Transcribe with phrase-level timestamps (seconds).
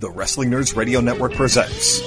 [0.00, 2.00] The Wrestling Nerds Radio Network presents.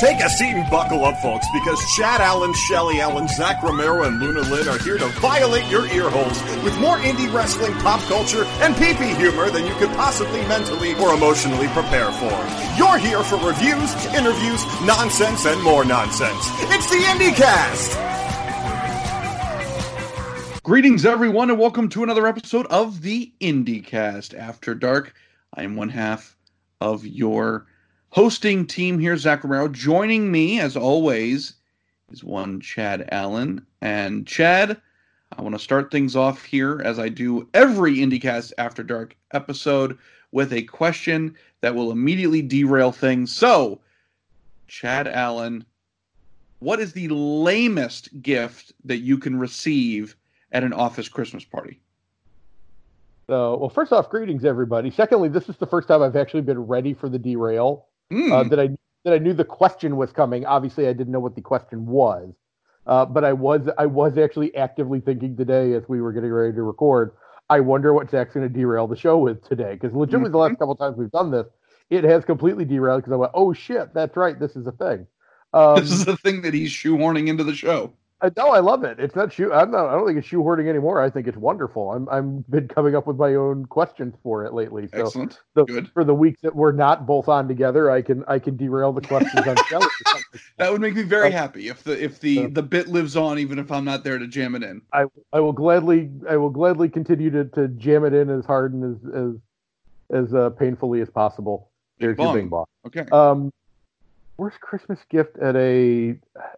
[0.00, 4.18] Take a seat and buckle up, folks, because Chad Allen, Shelly Allen, Zach Romero, and
[4.18, 8.42] Luna Lynn are here to violate your ear holes with more indie wrestling, pop culture,
[8.58, 12.34] and pee-pee humor than you could possibly mentally or emotionally prepare for.
[12.76, 16.50] You're here for reviews, interviews, nonsense, and more nonsense.
[16.62, 18.02] It's the IndieCast!
[20.64, 25.14] Greetings, everyone, and welcome to another episode of the IndieCast After Dark.
[25.54, 26.35] I am one half
[26.80, 27.66] of your
[28.10, 29.68] hosting team here, Zach Romero.
[29.68, 31.54] Joining me, as always,
[32.10, 33.66] is one Chad Allen.
[33.80, 34.80] And Chad,
[35.36, 39.98] I want to start things off here, as I do every IndieCast After Dark episode,
[40.32, 43.32] with a question that will immediately derail things.
[43.32, 43.80] So,
[44.68, 45.64] Chad Allen,
[46.58, 50.16] what is the lamest gift that you can receive
[50.52, 51.80] at an office Christmas party?
[53.28, 54.90] So, well, first off, greetings everybody.
[54.90, 57.86] Secondly, this is the first time I've actually been ready for the derail.
[58.12, 58.32] Mm.
[58.32, 58.68] Uh, that I
[59.04, 60.46] that I knew the question was coming.
[60.46, 62.32] Obviously, I didn't know what the question was,
[62.86, 66.54] uh, but I was I was actually actively thinking today as we were getting ready
[66.54, 67.16] to record.
[67.48, 70.58] I wonder what Zach's going to derail the show with today because legitimately the last
[70.58, 71.46] couple times we've done this,
[71.90, 75.06] it has completely derailed because I went, oh shit, that's right, this is a thing.
[75.52, 77.92] Um, this is the thing that he's shoehorning into the show.
[78.22, 78.98] I, no, I love it.
[78.98, 79.52] It's not shoe.
[79.52, 79.88] I'm not.
[79.88, 81.02] I don't think it's shoehorning anymore.
[81.02, 81.92] I think it's wonderful.
[81.92, 82.08] I'm.
[82.08, 84.88] I'm been coming up with my own questions for it lately.
[84.88, 85.40] So Excellent.
[85.54, 85.90] the, Good.
[85.92, 89.02] for the weeks that we're not both on together, I can I can derail the
[89.02, 89.56] questions on.
[90.58, 93.16] That would make me very Uh, happy if the if the uh, the bit lives
[93.16, 94.80] on, even if I'm not there to jam it in.
[94.92, 98.72] I I will gladly I will gladly continue to, to jam it in as hard
[98.72, 101.70] and as as as uh, painfully as possible.
[101.98, 102.34] There's your bong.
[102.34, 102.64] bing bong.
[102.86, 103.04] Okay.
[103.12, 103.52] Um,
[104.38, 106.16] worst Christmas gift at a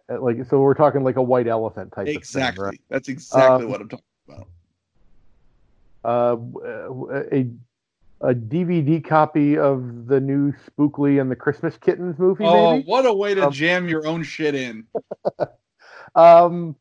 [0.09, 2.65] at like so we're talking like a white elephant type exactly.
[2.65, 4.47] of thing, That's exactly Um, what I'm talking about.
[6.03, 6.37] Uh,
[7.31, 7.49] a
[8.21, 12.85] a DVD copy of the new Spookley and the Christmas Kittens movie, Oh, maybe.
[12.85, 14.85] what a way to Um, jam your own shit in.
[16.15, 16.75] Um,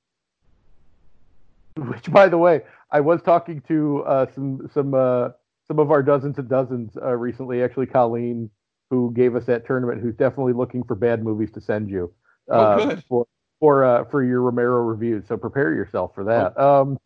[1.76, 5.30] which, by the way, I was talking to uh, some some uh,
[5.66, 7.62] some of our dozens and dozens uh, recently.
[7.62, 8.50] Actually, Colleen,
[8.90, 12.12] who gave us that tournament, who's definitely looking for bad movies to send you
[12.48, 13.04] Oh, uh, good.
[13.08, 13.26] for
[13.60, 15.24] for uh, for your Romero reviews.
[15.28, 16.54] So prepare yourself for that.
[16.56, 16.82] Oh.
[16.82, 16.98] Um,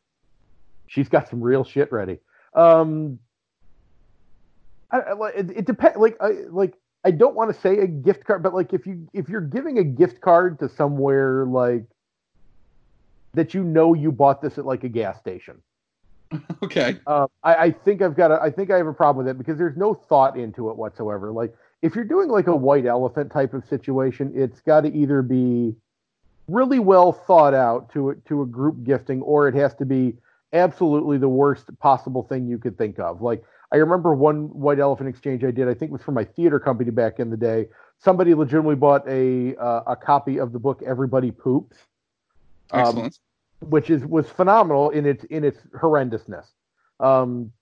[0.86, 2.18] she's got some real shit ready.
[2.54, 3.18] Um,
[4.90, 5.96] I, I, it, it depends.
[5.96, 9.08] Like I like I don't want to say a gift card, but like if you
[9.12, 11.84] if you're giving a gift card to somewhere like
[13.34, 15.60] that you know you bought this at like a gas station.
[16.62, 16.96] Okay.
[17.06, 19.36] Uh, I, I think I've got a, I think I have a problem with it
[19.36, 21.30] because there's no thought into it whatsoever.
[21.32, 25.20] Like if you're doing like a white elephant type of situation, it's got to either
[25.22, 25.74] be
[26.48, 30.14] really well thought out to a, to a group gifting, or it has to be
[30.52, 33.20] absolutely the worst possible thing you could think of.
[33.22, 35.68] Like I remember one white elephant exchange I did.
[35.68, 37.68] I think it was for my theater company back in the day.
[37.98, 41.78] Somebody legitimately bought a uh, a copy of the book Everybody Poops
[42.72, 43.10] Um,
[43.60, 46.46] which is was phenomenal in its in its horrendousness.
[47.00, 47.52] Um,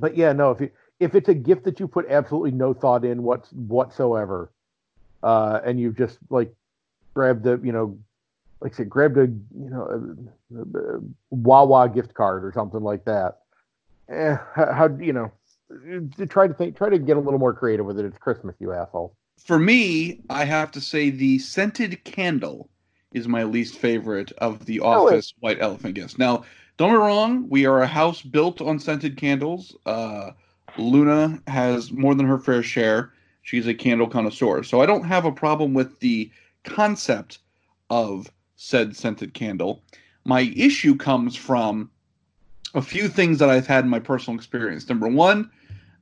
[0.00, 3.04] but yeah, no, if you if it's a gift that you put absolutely no thought
[3.04, 4.52] in what whatsoever,
[5.22, 6.52] uh, and you've just like
[7.14, 7.98] grabbed the you know,
[8.60, 10.16] like I said, grabbed a you know
[10.54, 11.00] a, a
[11.30, 13.38] Wawa gift card or something like that.
[14.08, 15.32] Eh, how, how you know?
[16.28, 16.76] Try to think.
[16.76, 18.04] Try to get a little more creative with it.
[18.04, 19.16] It's Christmas, you asshole.
[19.38, 22.68] For me, I have to say the scented candle
[23.12, 26.18] is my least favorite of the office white elephant gifts.
[26.18, 26.44] Now,
[26.76, 29.76] don't get me wrong, we are a house built on scented candles.
[29.86, 30.32] Uh,
[30.78, 33.12] Luna has more than her fair share.
[33.42, 34.62] She's a candle connoisseur.
[34.62, 36.30] So I don't have a problem with the
[36.64, 37.38] concept
[37.90, 39.82] of said scented candle.
[40.24, 41.90] My issue comes from
[42.74, 44.88] a few things that I've had in my personal experience.
[44.88, 45.50] Number one,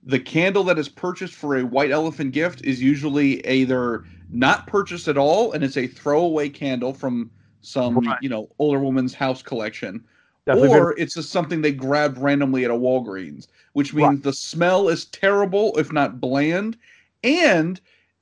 [0.04, 5.08] the candle that is purchased for a white elephant gift is usually either not purchased
[5.08, 8.18] at all and it's a throwaway candle from some Right.
[8.20, 10.02] you know older woman's house collection
[10.46, 14.22] Definitely been- or it's just something they grabbed randomly at a Walgreens, which means Right.
[14.22, 16.76] the smell is terrible, if not bland.
[17.22, 17.80] And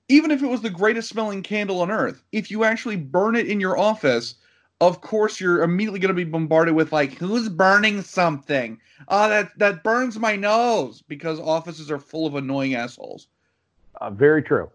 [0.09, 3.47] even if it was the greatest smelling candle on earth, if you actually burn it
[3.47, 4.35] in your office,
[4.81, 8.79] of course you're immediately going to be bombarded with like, "Who's burning something?
[9.09, 13.29] Oh, that that burns my nose," because offices are full of annoying assholes.
[14.01, 14.71] Uh, very true.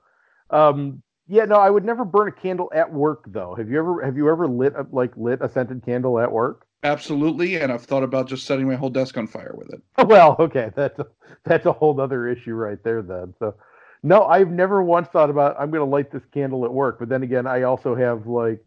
[0.50, 3.56] Um, yeah, no, I would never burn a candle at work though.
[3.56, 6.65] Have you ever have you ever lit a, like lit a scented candle at work?
[6.86, 9.82] Absolutely, and I've thought about just setting my whole desk on fire with it.
[10.08, 11.08] Well, okay, that's a,
[11.44, 13.34] that's a whole other issue right there then.
[13.40, 13.56] So,
[14.04, 17.00] no, I've never once thought about I'm going to light this candle at work.
[17.00, 18.64] But then again, I also have like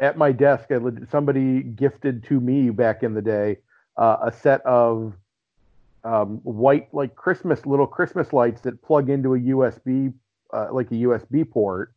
[0.00, 0.80] at my desk, I,
[1.12, 3.58] somebody gifted to me back in the day
[3.96, 5.14] uh, a set of
[6.02, 10.12] um, white like Christmas little Christmas lights that plug into a USB
[10.52, 11.94] uh, like a USB port.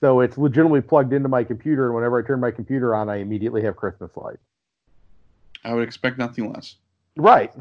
[0.00, 3.16] So it's legitimately plugged into my computer, and whenever I turn my computer on, I
[3.16, 4.47] immediately have Christmas lights.
[5.64, 6.76] I would expect nothing less.
[7.16, 7.52] Right.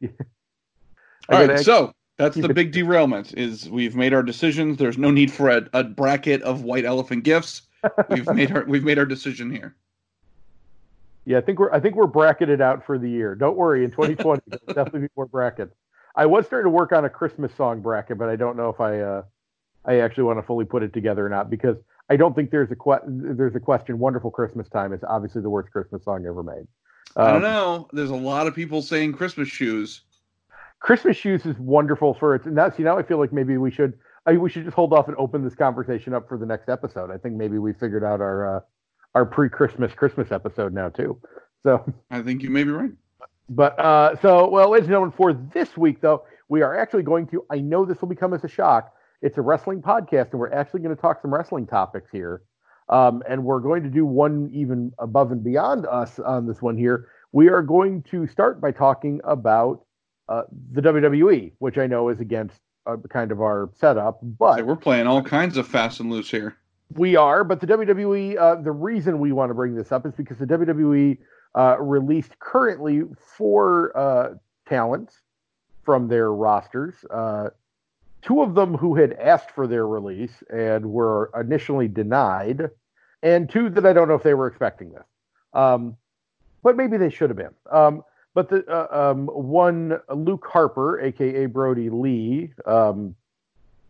[1.30, 3.34] All right, so that's the big derailment.
[3.36, 4.78] Is we've made our decisions.
[4.78, 7.62] There's no need for a, a bracket of white elephant gifts.
[8.08, 9.76] We've made our we've made our decision here.
[11.24, 13.36] Yeah, I think we're I think we're bracketed out for the year.
[13.36, 15.76] Don't worry, in 2020 there'll definitely be more brackets.
[16.16, 18.80] I was starting to work on a Christmas song bracket, but I don't know if
[18.80, 19.22] I uh,
[19.84, 21.76] I actually want to fully put it together or not because
[22.10, 24.00] I don't think there's a que- there's a question.
[24.00, 26.66] Wonderful Christmas time is obviously the worst Christmas song ever made.
[27.18, 27.88] Um, I don't um, know.
[27.92, 30.02] There's a lot of people saying Christmas shoes.
[30.80, 32.44] Christmas shoes is wonderful for it.
[32.46, 33.94] And now, see, now I feel like maybe we should
[34.28, 37.10] I, we should just hold off and open this conversation up for the next episode.
[37.10, 38.60] I think maybe we figured out our uh,
[39.14, 41.18] our pre-Christmas Christmas episode now too.
[41.64, 42.92] So I think you may be right.
[43.48, 47.26] But uh, so well, ladies and gentlemen, for this week though, we are actually going
[47.28, 47.44] to.
[47.50, 48.92] I know this will become as a shock.
[49.22, 52.42] It's a wrestling podcast, and we're actually going to talk some wrestling topics here.
[52.88, 56.76] Um, and we're going to do one even above and beyond us on this one
[56.76, 57.08] here.
[57.32, 59.84] We are going to start by talking about
[60.28, 60.42] uh,
[60.72, 65.06] the WWE, which I know is against uh, kind of our setup, but we're playing
[65.06, 66.56] all kinds of fast and loose here.
[66.94, 70.14] We are, but the WWE, uh, the reason we want to bring this up is
[70.14, 71.18] because the WWE
[71.54, 73.02] uh, released currently
[73.36, 74.34] four uh,
[74.66, 75.20] talents
[75.84, 76.94] from their rosters.
[78.22, 82.70] Two of them who had asked for their release and were initially denied,
[83.22, 85.04] and two that I don't know if they were expecting this.
[85.54, 85.96] Um,
[86.62, 87.54] but maybe they should have been.
[87.70, 88.02] Um,
[88.34, 93.14] but the uh, um, one Luke Harper, aka Brodie Lee, um,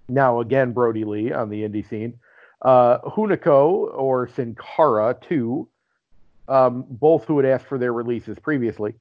[0.08, 2.18] now again Brodie Lee on the indie scene,
[2.62, 5.68] uh, Hunico or Sin Cara too,
[6.48, 8.94] um, both who had asked for their releases previously,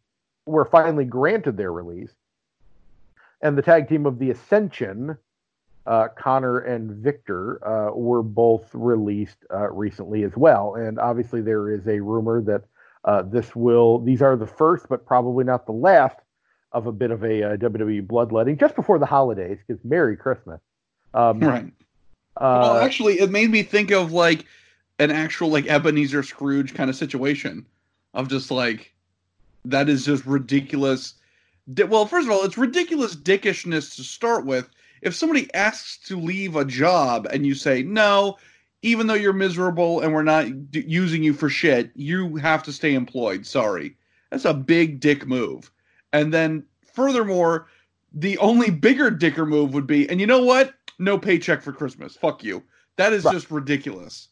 [0.45, 2.11] were finally granted their release,
[3.41, 5.17] and the tag team of the Ascension.
[5.85, 11.71] Uh, Konnor and Viktor uh, were both released uh, recently as well, and obviously there
[11.71, 12.63] is a rumor that
[13.05, 16.17] uh, this will; these are the first, but probably not the last,
[16.73, 19.59] of a bit of a uh, WWE bloodletting just before the holidays.
[19.65, 20.59] Because Merry Christmas,
[21.13, 21.71] um, right?
[22.35, 24.45] Uh, well, actually, it made me think of like
[24.99, 27.65] an actual like Ebenezer Scrooge kind of situation
[28.13, 28.93] of just like
[29.65, 31.15] that is just ridiculous.
[31.67, 34.69] Well, first of all, it's ridiculous dickishness to start with.
[35.01, 38.37] If somebody asks to leave a job and you say no,
[38.81, 42.73] even though you're miserable and we're not d- using you for shit, you have to
[42.73, 43.45] stay employed.
[43.45, 43.95] Sorry.
[44.31, 45.71] That's a big dick move.
[46.13, 47.67] And then furthermore,
[48.13, 50.73] the only bigger dicker move would be, and you know what?
[50.99, 52.15] No paycheck for Christmas.
[52.15, 52.63] Fuck you.
[52.95, 53.33] That is right.
[53.33, 54.29] just ridiculous.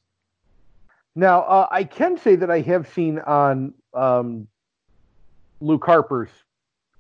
[1.15, 4.47] Now, uh, I can say that I have seen on um,
[5.61, 6.29] Luke Harper's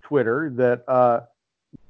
[0.05, 1.21] Twitter that uh,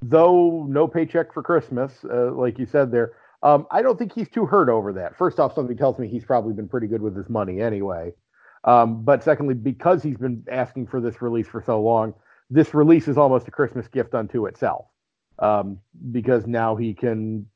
[0.02, 4.28] though no paycheck for Christmas, uh, like you said there, um, I don't think he's
[4.28, 5.16] too hurt over that.
[5.16, 8.12] First off, something tells me he's probably been pretty good with his money anyway.
[8.64, 12.14] Um, but secondly, because he's been asking for this release for so long,
[12.50, 14.86] this release is almost a Christmas gift unto itself.
[15.38, 15.78] Um,
[16.10, 17.46] because now he can,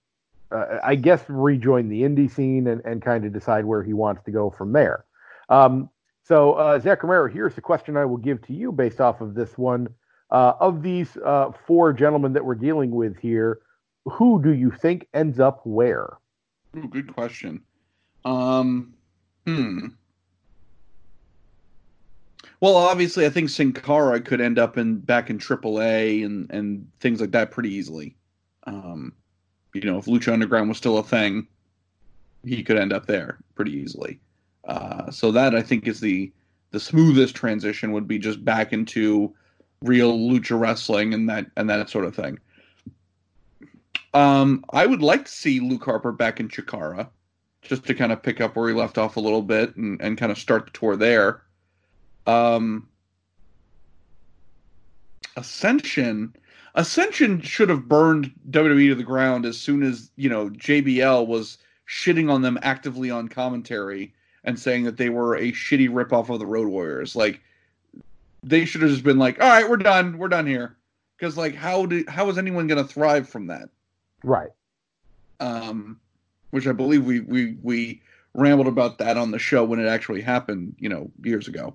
[0.52, 4.22] uh, I guess, rejoin the indie scene and, and kind of decide where he wants
[4.24, 5.06] to go from there.
[5.48, 5.88] Um,
[6.22, 9.34] so, uh, Zach Romero, here's the question I will give to you based off of
[9.34, 9.88] this one.
[10.31, 13.61] Uh, of these uh, four gentlemen that we're dealing with here,
[14.05, 16.19] who do you think ends up where?
[16.77, 17.63] Ooh, good question.
[18.25, 18.94] Um,
[19.46, 19.89] hmm.
[22.60, 26.87] Well, obviously, I think Sin Cara could end up in back in AAA and and
[27.01, 28.17] things like that pretty easily.
[28.65, 29.15] Um,
[29.72, 31.46] you know, if Lucha Underground was still a thing,
[32.44, 34.20] he could end up there pretty easily.
[34.65, 36.31] Uh, so that I think is the
[36.70, 39.34] the smoothest transition would be just back into
[39.82, 42.39] real lucha wrestling and that and that sort of thing.
[44.13, 47.08] Um, I would like to see Luke Harper back in Chikara,
[47.63, 50.19] just to kind of pick up where he left off a little bit and, and
[50.19, 51.43] kind of start the tour there.
[52.27, 52.89] Um,
[55.37, 56.34] Ascension,
[56.75, 61.58] Ascension should have burned WWE to the ground as soon as you know JBL was
[61.89, 64.13] shitting on them actively on commentary
[64.44, 67.15] and saying that they were a shitty ripoff of the Road Warriors.
[67.15, 67.41] Like
[68.43, 70.19] they should have just been like, "All right, we're done.
[70.19, 70.77] We're done here."
[71.17, 73.69] Because like, how did how is anyone going to thrive from that?
[74.25, 74.51] Right.
[75.39, 76.01] Um,
[76.51, 78.03] which I believe we we we
[78.35, 81.75] rambled about that on the show when it actually happened, you know, years ago.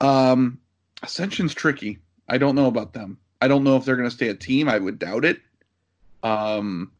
[0.00, 0.58] Um,
[1.02, 1.98] Ascension's tricky.
[2.28, 3.18] I don't know about them.
[3.40, 4.68] I don't know if they're going to stay a team.
[4.68, 5.40] I would doubt it.
[6.22, 6.92] Um,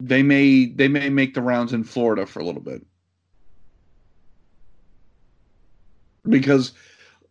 [0.00, 2.84] they may they may make the rounds in Florida for a little bit
[6.28, 6.72] because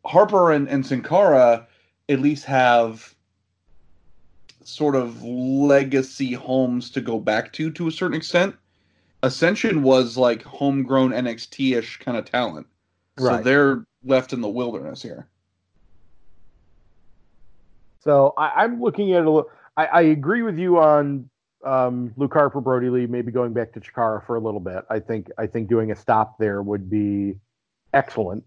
[0.06, 1.68] Harper and, and Sin Cara
[2.10, 3.16] at least have
[4.64, 8.56] sort of legacy homes to go back to to a certain extent.
[9.24, 12.68] Ascension was like homegrown NXT ish kind of talent.
[13.18, 13.38] Right.
[13.38, 15.28] So they're left in the wilderness here.
[18.00, 19.50] So I, am looking at a little.
[19.78, 21.28] I, I agree with you on
[21.66, 24.86] um, Luke Harper, Brodie Lee, maybe going back to Chikara for a little bit.
[24.90, 27.36] I think I think doing a stop there would be
[27.94, 28.44] excellent.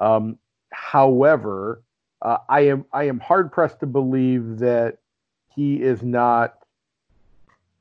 [0.00, 0.38] Um,
[0.70, 1.82] however,
[2.22, 4.98] uh, I am I am hard pressed to believe that
[5.54, 6.58] he is not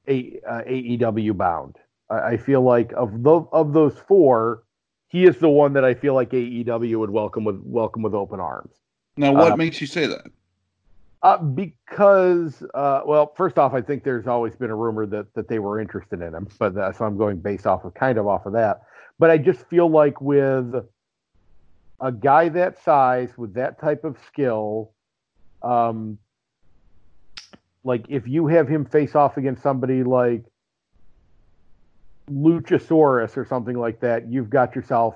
[0.07, 1.77] a, uh, AEW bound.
[2.09, 4.63] I, I, feel like of the of those four,
[5.07, 8.39] he is the one that I feel like AEW would welcome with welcome with open
[8.39, 8.75] arms.
[9.17, 10.27] Now, what uh, makes you say that?
[11.23, 15.47] Uh, because, uh, well, first off, I think there's always been a rumor that that
[15.47, 18.45] they were interested in him, but so I'm going based off of kind of off
[18.45, 18.83] of that.
[19.17, 20.75] But I just feel like with
[21.99, 24.91] a guy that size, with that type of skill,
[25.63, 26.17] um,
[27.83, 30.43] like if you have him face off against somebody like
[32.29, 35.15] Luchasaurus or something like that, you've got yourself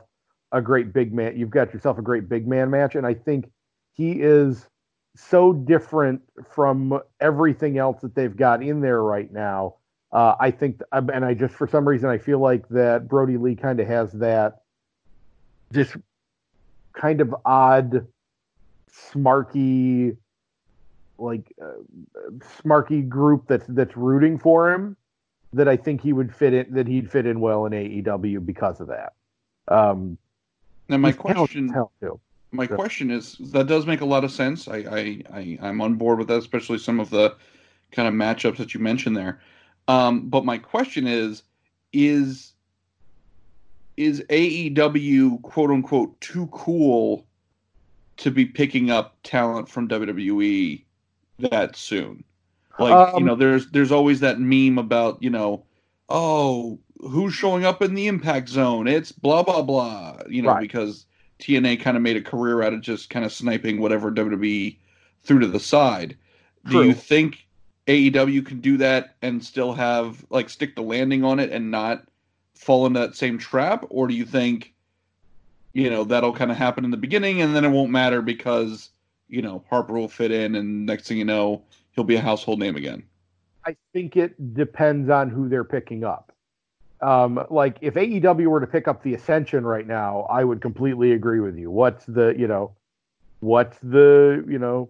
[0.51, 1.37] a great big man.
[1.37, 3.51] You've got yourself a great big man match, and I think
[3.93, 4.67] he is
[5.15, 9.75] so different from everything else that they've got in there right now.
[10.11, 13.55] Uh, I think, and I just for some reason I feel like that Brodie Lee
[13.55, 14.61] kind of has that
[15.69, 15.95] this
[16.93, 18.07] kind of odd,
[18.91, 20.17] smarky,
[21.17, 22.31] like uh,
[22.63, 24.97] smarky group that's that's rooting for him.
[25.53, 26.73] That I think he would fit in.
[26.73, 29.13] That he'd fit in well in AEW because of that.
[29.67, 30.17] Um,
[30.89, 31.73] now my question.
[32.53, 32.75] My sure.
[32.75, 34.67] question is that does make a lot of sense.
[34.67, 37.35] I, I, I I'm on board with that, especially some of the
[37.91, 39.41] kind of matchups that you mentioned there.
[39.87, 41.43] Um, but my question is,
[41.93, 42.53] is
[44.01, 47.25] is AEW quote unquote too cool
[48.17, 50.83] to be picking up talent from WWE
[51.39, 52.23] that soon?
[52.79, 55.65] Like um, you know, there's there's always that meme about you know,
[56.09, 58.87] oh, who's showing up in the Impact Zone?
[58.87, 60.17] It's blah blah blah.
[60.27, 60.61] You know, right.
[60.61, 61.05] because
[61.39, 64.77] TNA kind of made a career out of just kind of sniping whatever WWE
[65.23, 66.17] threw to the side.
[66.65, 66.83] True.
[66.83, 67.45] Do you think
[67.87, 72.03] AEW can do that and still have like stick the landing on it and not
[72.61, 74.73] fall into that same trap, or do you think
[75.73, 78.89] you know that'll kind of happen in the beginning and then it won't matter because
[79.27, 82.59] you know Harper will fit in and next thing you know he'll be a household
[82.59, 83.03] name again?
[83.65, 86.31] I think it depends on who they're picking up.
[87.01, 91.13] Um, like if AEW were to pick up the Ascension right now, I would completely
[91.13, 91.71] agree with you.
[91.71, 92.75] What's the you know,
[93.39, 94.89] what's the you know,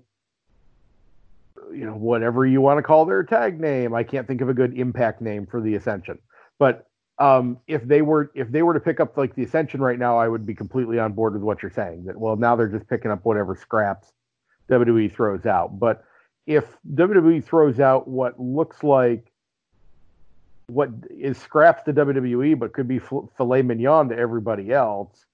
[1.71, 3.93] you know whatever you want to call their tag name.
[3.93, 6.19] I can't think of a good Impact name for the Ascension,
[6.59, 6.90] but
[7.21, 10.17] um, if they were if they were to pick up like the Ascension right now,
[10.17, 12.05] I would be completely on board with what you're saying.
[12.05, 14.11] That well now they're just picking up whatever scraps
[14.69, 15.79] WWE throws out.
[15.79, 16.03] But
[16.47, 19.31] if WWE throws out what looks like
[20.71, 25.25] what is scraps to WWE, but could be filet mignon to everybody else.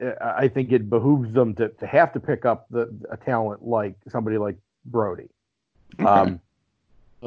[0.00, 3.66] Uh, I think it behooves them to, to have to pick up the a talent
[3.66, 5.28] like somebody like Brodie.
[6.00, 6.04] Okay.
[6.08, 6.40] Um,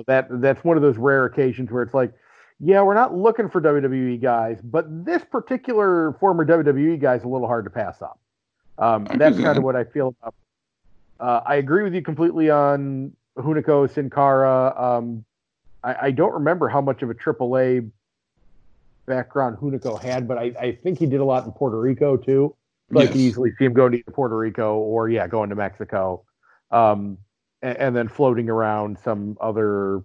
[0.07, 2.13] that that's one of those rare occasions where it's like,
[2.59, 7.27] yeah, we're not looking for WWE guys, but this particular former WWE guy is a
[7.27, 8.19] little hard to pass up.
[8.77, 10.35] Um, that's kind of what I feel about.
[11.19, 14.73] Uh, I agree with you completely on Hunico Sin Cara.
[14.77, 15.23] Um,
[15.83, 17.89] I, I don't remember how much of a AAA
[19.05, 22.55] background Hunico had, but I, I think he did a lot in Puerto Rico too.
[22.91, 23.17] Like yes.
[23.17, 26.23] easily see him going to Puerto Rico or yeah, going to Mexico,
[26.71, 27.17] um,
[27.61, 30.01] and, and, then floating around some other,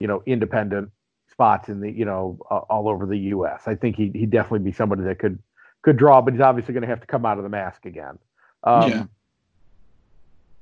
[0.00, 0.90] you know, independent
[1.38, 3.62] spots in the you know uh, all over the U.S.
[3.66, 5.38] I think he he'd definitely be somebody that could
[5.82, 8.18] could draw, but he's obviously going to have to come out of the mask again.
[8.64, 9.04] Um, yeah.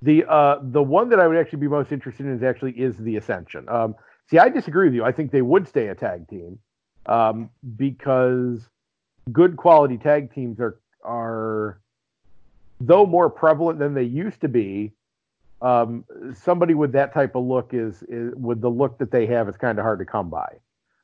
[0.03, 2.97] The uh the one that I would actually be most interested in is actually is
[2.99, 3.67] the Ascension.
[3.69, 3.95] Um,
[4.29, 5.05] See, I disagree with you.
[5.05, 6.59] I think they would stay a tag team
[7.07, 8.69] um, because
[9.31, 11.81] good quality tag teams are are
[12.81, 14.93] though more prevalent than they used to be.
[15.63, 16.05] Um,
[16.35, 19.57] somebody with that type of look is, is with the look that they have is
[19.57, 20.57] kind of hard to come by.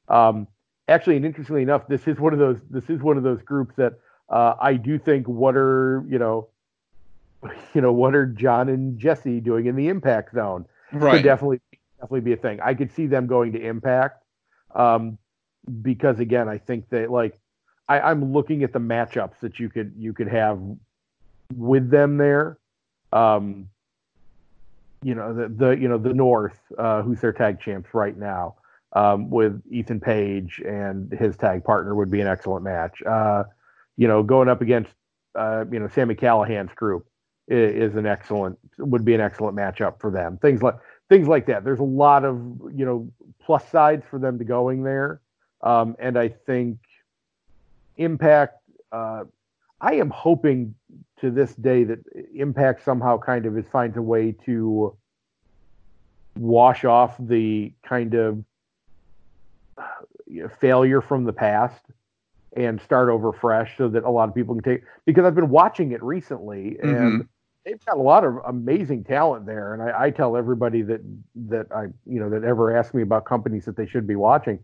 [0.09, 0.47] Um,
[0.89, 3.75] actually, and interestingly enough, this is one of those this is one of those groups
[3.77, 3.95] that
[4.29, 6.49] uh, I do think what are you know
[7.75, 11.17] you know what are John and Jesse doing in the impact zone right.
[11.17, 11.61] could definitely
[12.01, 12.61] definitely be a thing.
[12.63, 14.25] I could see them going to Impact
[14.75, 15.19] um,
[15.83, 17.39] because again, I think that like
[17.89, 20.61] I, I'm looking at the matchups that you could you could have
[21.55, 22.59] with them there.
[23.13, 23.69] Um,
[25.03, 28.57] you know the, the you know the North, uh, who's their tag champs right now,
[28.95, 33.03] um, with Ethan Page and his tag partner would be an excellent match.
[33.03, 33.45] Uh,
[33.97, 34.93] you know, going up against
[35.35, 37.07] uh, you know Sami Callihan's group
[37.49, 40.39] is, an excellent would be an excellent matchup for them.
[40.39, 40.77] Things like
[41.09, 41.65] things like that.
[41.65, 42.37] There's a lot of
[42.75, 43.11] you know
[43.45, 45.21] plus sides for them to going there,
[45.63, 46.79] um, and I think
[47.97, 48.59] Impact.
[48.91, 49.25] Uh,
[49.81, 50.75] I am hoping
[51.21, 51.99] to this day that
[52.35, 54.97] Impact somehow kind of finds a way to
[56.37, 58.45] wash off the kind of
[60.61, 61.83] failure from the past
[62.57, 65.49] and start over fresh so that a lot of people can take because I've been
[65.49, 67.21] watching it recently and mm-hmm.
[67.65, 71.01] they've got a lot of amazing talent there and I, I, tell everybody that
[71.49, 74.59] that I you know that ever ask me about companies that they should be watching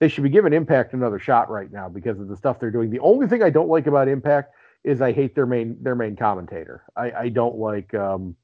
[0.00, 2.90] they should be giving Impact another shot right now because of the stuff they're doing.
[2.90, 6.16] The only thing I don't like about Impact is I hate their main their main
[6.16, 6.82] commentator.
[6.96, 8.36] I, I don't like um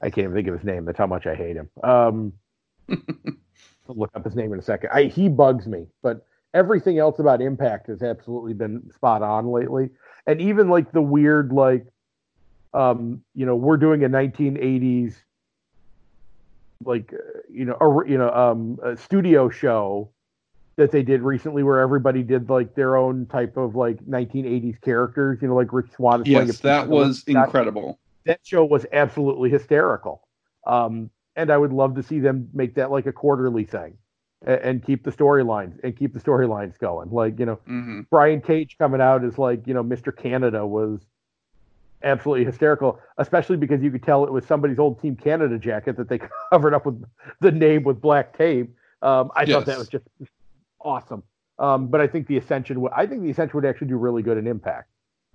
[0.00, 0.84] I can't even think of his name.
[0.84, 1.70] That's how much I hate him.
[1.82, 2.32] Um
[3.96, 4.90] look up his name in a second.
[4.92, 9.90] I he bugs me, but everything else about Impact has absolutely been spot on lately.
[10.26, 11.86] And even like the weird like
[12.74, 15.14] um you know, we're doing a 1980s
[16.84, 20.10] like uh, you know, a, you know, um a studio show
[20.76, 25.38] that they did recently where everybody did like their own type of like 1980s characters,
[25.42, 26.22] you know, like Rich Swann.
[26.24, 27.98] Yes, that was incredible.
[28.24, 30.26] That, that show was absolutely hysterical.
[30.66, 33.96] Um, and I would love to see them make that like a quarterly thing
[34.44, 37.10] and, and keep the storylines and keep the storylines going.
[37.10, 38.02] Like, you know, mm-hmm.
[38.10, 40.14] Brian Cage coming out as like, you know, Mr.
[40.16, 41.00] Canada was
[42.02, 46.08] absolutely hysterical, especially because you could tell it was somebody's old Team Canada jacket that
[46.08, 46.20] they
[46.52, 47.02] covered up with
[47.40, 48.74] the name with black tape.
[49.02, 49.50] Um, I yes.
[49.50, 50.04] thought that was just
[50.80, 51.22] awesome.
[51.58, 54.22] Um, but I think the Ascension would I think the Ascension would actually do really
[54.22, 54.88] good in Impact.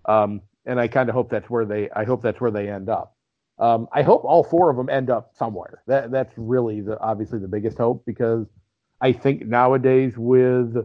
[0.05, 2.89] Um, and I kind of hope that's where they I hope that's where they end
[2.89, 3.14] up.
[3.57, 5.81] Um, I hope all four of them end up somewhere.
[5.87, 8.47] That that's really the obviously the biggest hope because
[8.99, 10.75] I think nowadays with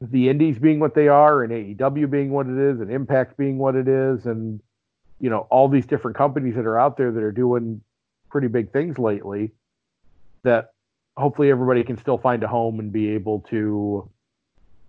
[0.00, 3.58] the indies being what they are and AEW being what it is and Impact being
[3.58, 4.60] what it is and
[5.18, 7.82] you know all these different companies that are out there that are doing
[8.30, 9.52] pretty big things lately
[10.42, 10.72] that
[11.16, 14.08] hopefully everybody can still find a home and be able to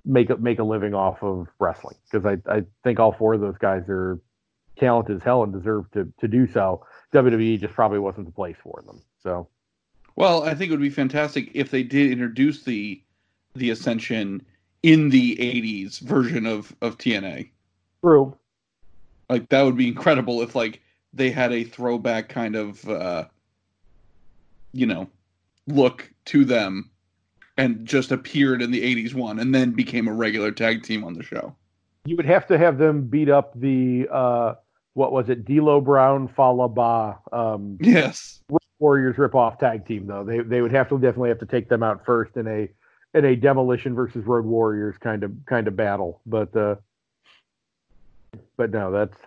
[0.06, 3.41] make a make a living off of wrestling because I, I think all four of
[3.41, 4.19] those guys are
[4.82, 6.86] talented as hell and deserve to to do so.
[7.13, 9.02] WWE just probably wasn't the place for them.
[9.24, 9.48] So,
[10.17, 13.02] well, I think it would be fantastic if they did introduce the
[13.56, 14.46] the Ascension
[14.84, 17.50] in the '80s version of of TNA.
[18.04, 18.36] True.
[19.30, 20.82] Like that would be incredible if like
[21.13, 23.26] they had a throwback kind of uh
[24.74, 25.10] you know
[25.67, 26.89] look to them
[27.58, 31.13] and just appeared in the 80s one and then became a regular tag team on
[31.13, 31.56] the show.
[32.06, 34.56] You would have to have them beat up the uh
[34.93, 38.41] what was it, D'Lo Brown Fallah Bahh um yes.
[38.80, 40.23] Warriors rip off tag team though.
[40.23, 42.69] They they would have to definitely have to take them out first in a
[43.13, 46.21] in a demolition versus road warriors kind of kind of battle.
[46.25, 46.75] But uh
[48.58, 49.17] but no, that's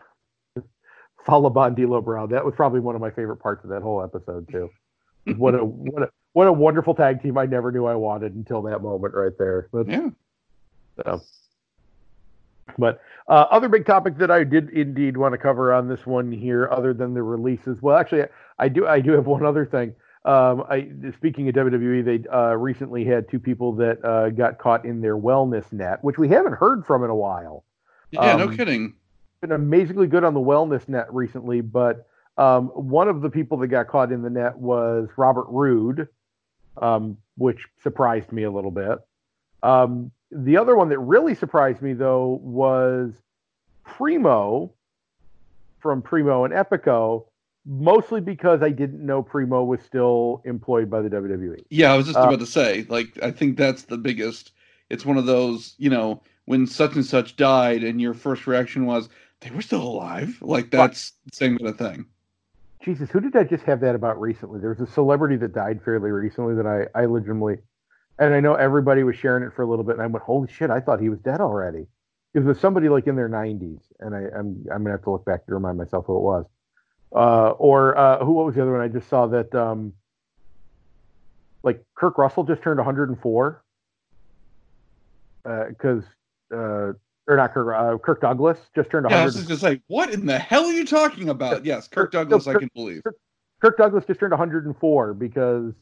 [1.24, 2.30] Fallah Bahh and D'Lo Brown.
[2.30, 4.70] That was probably one of my favorite parts of that whole episode too.
[5.36, 8.62] What a what a what a wonderful tag team I never knew I wanted until
[8.62, 9.68] that moment right there.
[9.72, 10.10] But, yeah.
[11.04, 11.22] So.
[12.78, 16.32] But uh, other big topic that I did indeed want to cover on this one
[16.32, 17.80] here, other than the releases.
[17.82, 18.24] Well, actually,
[18.58, 18.86] I do.
[18.86, 19.94] I do have one other thing.
[20.24, 24.84] Um, I speaking of WWE, they uh, recently had two people that uh, got caught
[24.84, 27.64] in their wellness net, which we haven't heard from in a while.
[28.10, 28.94] Yeah, um, no kidding.
[29.42, 32.06] Been amazingly good on the wellness net recently, but
[32.38, 36.08] um, one of the people that got caught in the net was Robert Roode,
[36.80, 38.98] um, which surprised me a little bit.
[40.34, 43.14] The other one that really surprised me, though, was
[43.84, 44.72] Primo
[45.80, 47.26] from Primo and Epico,
[47.64, 51.64] mostly because I didn't know Primo was still employed by the WWE.
[51.70, 54.52] Yeah, I was just uh, about to say, like, I think that's the biggest.
[54.90, 58.86] It's one of those, you know, when such and such died, and your first reaction
[58.86, 59.08] was
[59.40, 60.38] they were still alive.
[60.40, 62.06] Like that's the same kind of thing.
[62.82, 64.60] Jesus, who did I just have that about recently?
[64.60, 67.58] There was a celebrity that died fairly recently that I, I legitimately,
[68.18, 70.50] and I know everybody was sharing it for a little bit, and I went, "Holy
[70.50, 70.70] shit!
[70.70, 71.86] I thought he was dead already."
[72.34, 75.10] It was somebody like in their 90s, and I, am I'm, I'm gonna have to
[75.10, 76.46] look back to remind myself who it was.
[77.14, 78.32] Uh, or uh, who?
[78.32, 78.80] What was the other one?
[78.80, 79.54] I just saw that.
[79.54, 79.92] Um,
[81.62, 83.64] like Kirk Russell just turned 104
[85.68, 86.04] because
[86.52, 86.92] uh, uh
[87.26, 89.16] or not Kirk, uh, Kirk Douglas just turned 100.
[89.16, 91.64] Yeah, I was just gonna say, what in the hell are you talking about?
[91.64, 93.02] Yes, Kirk, Kirk Douglas, Kirk, I can believe.
[93.02, 93.16] Kirk,
[93.60, 95.72] Kirk, Douglas just turned 104 because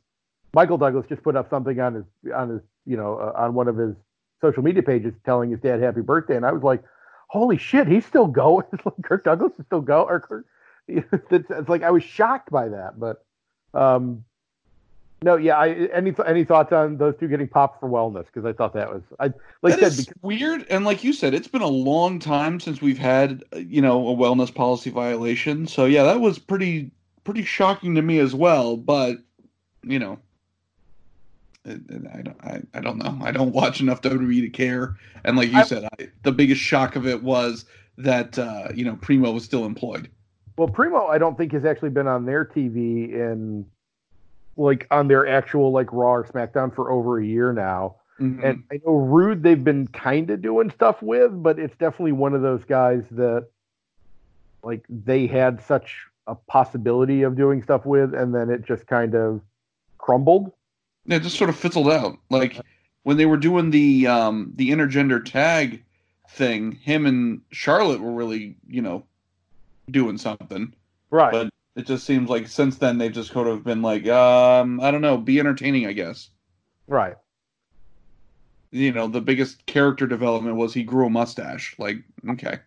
[0.55, 3.69] Michael Douglas just put up something on his on his you know uh, on one
[3.69, 3.95] of his
[4.41, 6.83] social media pages telling his dad happy birthday, and I was like,
[7.29, 8.67] holy shit, he's still going.
[8.85, 10.09] like Kirk Douglas is still going.
[10.09, 10.47] Or Kirk,
[10.89, 13.25] it's, it's like I was shocked by that, but
[13.73, 14.25] um,
[15.23, 15.57] No, yeah.
[15.57, 18.27] I, any any thoughts on those two getting popped for wellness?
[18.27, 21.33] Because I thought that was I like that said is weird, and like you said,
[21.33, 25.67] it's been a long time since we've had you know a wellness policy violation.
[25.67, 26.91] So yeah, that was pretty
[27.25, 28.77] pretty shocking to me as well.
[28.77, 29.19] But
[29.85, 30.19] you know,
[31.67, 33.19] I, I don't I, I don't know.
[33.23, 34.97] I don't watch enough WWE to care.
[35.25, 37.65] And like you I- said, I, the biggest shock of it was
[37.99, 40.11] that uh, you know Primo was still employed.
[40.59, 43.65] Well, Primo, I don't think has actually been on their TV in
[44.57, 47.97] like on their actual like Raw or SmackDown for over a year now.
[48.21, 48.45] Mhm.
[48.45, 52.35] And I know Roode they've been kind of doing stuff with, but it's definitely one
[52.35, 53.49] of those guys that
[54.63, 59.15] like they had such a possibility of doing stuff with, and then it just kind
[59.15, 59.41] of
[59.99, 60.53] crumbled.
[61.07, 62.19] It just sort of fizzled out.
[62.31, 62.61] Like
[63.03, 65.85] when they were doing the um, the intergender tag
[66.31, 69.05] thing, him and Charlotte were really you know
[69.91, 70.75] doing something.
[71.11, 71.33] Right.
[71.33, 74.91] But it just seems like since then they've just kind of been like, um, I
[74.91, 76.31] don't know, be entertaining, I guess.
[76.87, 77.17] right.
[78.75, 81.75] You know, the biggest character development was he grew a mustache.
[81.79, 81.99] Like,
[82.31, 82.61] okay.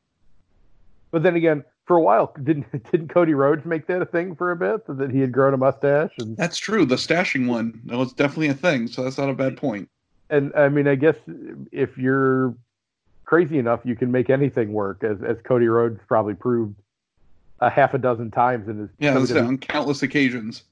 [1.09, 4.51] But then again, for a while, didn't didn't Cody Rhodes make that a thing for
[4.51, 6.85] a bit that he had grown a mustache and That's true.
[6.85, 9.89] The stashing one, that was definitely a thing, so that's not a bad point.
[10.29, 11.15] and I mean, I guess
[11.71, 12.55] if you're
[13.25, 16.75] crazy enough, you can make anything work, as as Cody Rhodes probably proved
[17.59, 20.63] a half a dozen times in his Yeah, on countless occasions.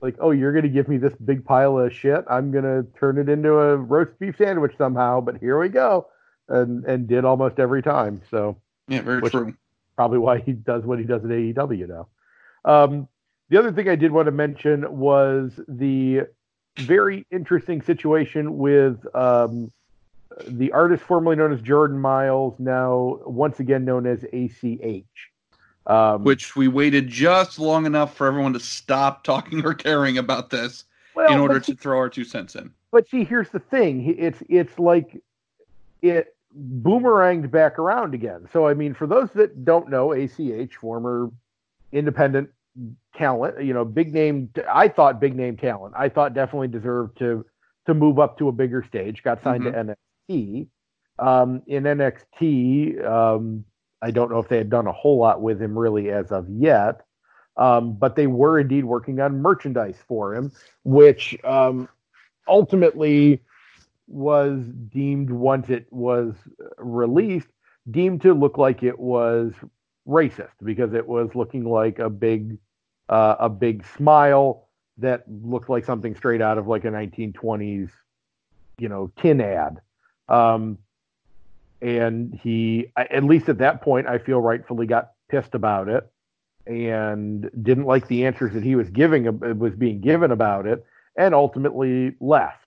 [0.00, 2.24] like, oh, you're gonna give me this big pile of shit.
[2.28, 5.20] I'm gonna turn it into a roast beef sandwich somehow.
[5.20, 6.06] But here we go,
[6.48, 8.20] and and did almost every time.
[8.30, 8.56] So
[8.88, 9.54] Yeah, very Which- true.
[9.96, 12.08] Probably why he does what he does at AEW now.
[12.64, 13.08] Um,
[13.48, 16.22] the other thing I did want to mention was the
[16.78, 19.70] very interesting situation with um,
[20.46, 25.04] the artist formerly known as Jordan Myles, now once again known as ACH.
[25.86, 30.50] Um, Which we waited just long enough for everyone to stop talking or caring about
[30.50, 32.72] this well, in order to throw our two cents in.
[32.92, 34.14] But see, here's the thing.
[34.18, 35.20] It's it's like
[36.00, 38.48] it boomeranged back around again.
[38.52, 41.30] So I mean, for those that don't know, ACH, former
[41.92, 42.50] independent
[43.16, 44.50] talent, you know, big name.
[44.70, 45.94] I thought big name talent.
[45.96, 47.44] I thought definitely deserved to
[47.86, 49.22] to move up to a bigger stage.
[49.22, 49.96] Got signed to
[50.30, 50.68] NXT.
[51.18, 53.64] Um, in NXT, um,
[54.00, 56.48] I don't know if they had done a whole lot with him really as of
[56.48, 57.02] yet.
[57.56, 60.52] Um, but they were indeed working on merchandise for him,
[60.84, 61.88] which um,
[62.48, 63.42] ultimately
[64.12, 66.34] was deemed once it was
[66.78, 67.48] released
[67.90, 69.52] deemed to look like it was
[70.06, 72.58] racist because it was looking like a big
[73.08, 77.90] uh, a big smile that looked like something straight out of like a 1920s
[78.78, 79.80] you know tin ad.
[80.28, 80.78] Um,
[81.82, 86.08] and he at least at that point i feel rightfully got pissed about it
[86.66, 91.34] and didn't like the answers that he was giving was being given about it and
[91.34, 92.61] ultimately left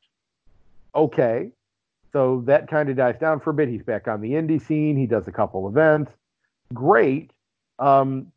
[0.96, 1.52] okay.
[2.14, 3.68] So that kind of dies down for a bit.
[3.68, 4.96] He's back on the indie scene.
[4.96, 6.12] He does a couple events.
[6.74, 7.32] Great.
[7.78, 8.32] Um,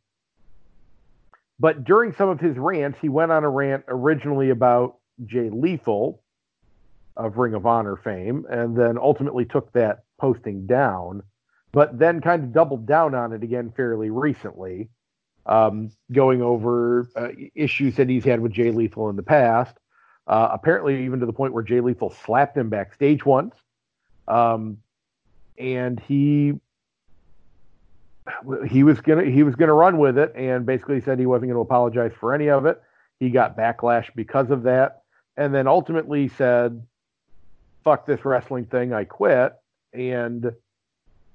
[1.60, 6.22] but during some of his rants, he went on a rant originally about Jay Lethal
[7.16, 11.22] of Ring of Honor fame, and then ultimately took that posting down,
[11.72, 14.88] but then kind of doubled down on it again fairly recently,
[15.46, 19.76] um, going over uh, issues that he's had with Jay Lethal in the past.
[20.28, 23.54] Uh, apparently, even to the point where Jay Lethal slapped him backstage once.
[24.28, 24.76] Um,
[25.58, 26.54] and he
[28.68, 31.60] he was gonna he was gonna run with it, and basically said he wasn't gonna
[31.60, 32.80] apologize for any of it.
[33.18, 35.02] He got backlash because of that,
[35.38, 36.82] and then ultimately said,
[37.82, 39.54] "Fuck this wrestling thing, I quit."
[39.94, 40.52] And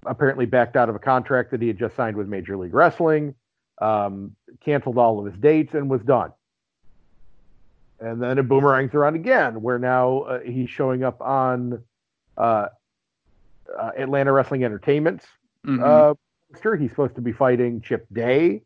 [0.05, 3.33] apparently backed out of a contract that he had just signed with Major League Wrestling,
[3.81, 6.31] um, canceled all of his dates, and was done.
[8.03, 11.81] And then it boomerangs around again, where now uh, he's showing up on
[12.37, 12.67] uh,
[13.79, 15.25] uh, Atlanta Wrestling Entertainment's
[15.65, 15.81] Mhm.
[15.81, 16.13] uh.
[16.77, 18.61] He's supposed to be fighting Chip Day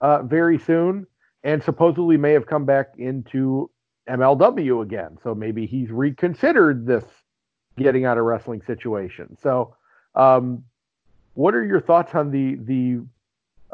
[0.00, 1.06] uh, very soon,
[1.42, 3.68] and supposedly may have come back into
[4.08, 5.18] MLW again.
[5.22, 7.04] So maybe he's reconsidered this
[7.76, 9.36] getting out of wrestling situation.
[9.42, 9.74] So,
[10.14, 10.64] um,
[11.34, 13.02] what are your thoughts on the the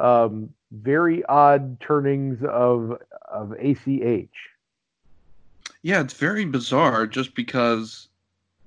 [0.02, 2.98] um, very odd turnings of
[3.30, 4.34] of ACH?
[5.82, 8.08] Yeah, it's very bizarre just because,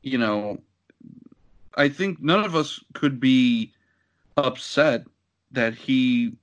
[0.03, 0.61] you know,
[1.75, 3.73] I think none of us could be
[4.35, 5.05] upset
[5.51, 6.33] that he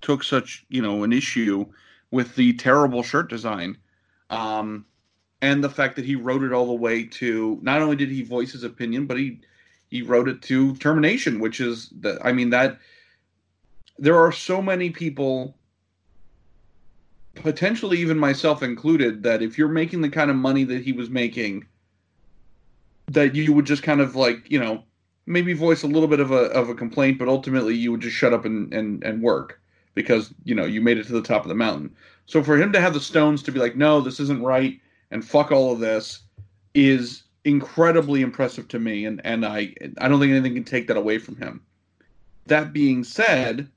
[0.00, 1.66] took such, you know, an issue
[2.10, 3.76] with the terrible shirt design.
[4.30, 4.84] Um,
[5.40, 8.22] and the fact that he wrote it all the way to not only did he
[8.22, 9.40] voice his opinion, but he
[9.88, 12.78] he wrote it to termination, which is the I mean that
[13.98, 15.56] there are so many people
[17.42, 21.10] potentially even myself included, that if you're making the kind of money that he was
[21.10, 21.66] making,
[23.06, 24.84] that you would just kind of like, you know,
[25.26, 28.16] maybe voice a little bit of a of a complaint, but ultimately you would just
[28.16, 29.60] shut up and and, and work
[29.94, 31.94] because you know you made it to the top of the mountain.
[32.26, 35.24] So for him to have the stones to be like, no, this isn't right, and
[35.24, 36.20] fuck all of this,
[36.74, 40.96] is incredibly impressive to me, and and I I don't think anything can take that
[40.96, 41.62] away from him.
[42.46, 43.68] That being said,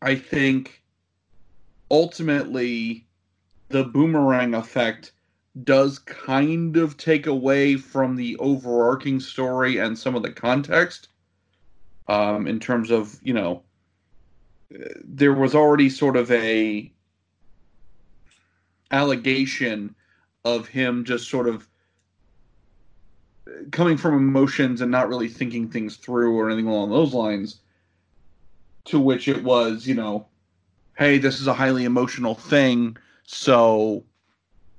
[0.00, 0.81] I think
[1.92, 3.06] ultimately
[3.68, 5.12] the boomerang effect
[5.64, 11.08] does kind of take away from the overarching story and some of the context
[12.08, 13.62] um, in terms of you know
[15.04, 16.90] there was already sort of a
[18.90, 19.94] allegation
[20.46, 21.68] of him just sort of
[23.70, 27.60] coming from emotions and not really thinking things through or anything along those lines
[28.86, 30.26] to which it was you know
[30.96, 34.04] hey this is a highly emotional thing so